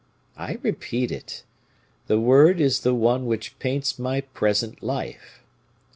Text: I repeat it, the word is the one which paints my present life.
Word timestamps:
I 0.35 0.57
repeat 0.63 1.11
it, 1.11 1.43
the 2.07 2.19
word 2.19 2.59
is 2.59 2.79
the 2.79 2.95
one 2.95 3.27
which 3.27 3.59
paints 3.59 3.99
my 3.99 4.21
present 4.21 4.81
life. 4.81 5.43